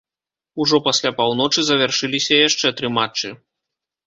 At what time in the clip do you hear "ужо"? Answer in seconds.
0.63-0.77